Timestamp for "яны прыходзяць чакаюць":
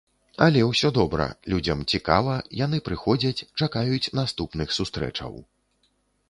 2.65-4.11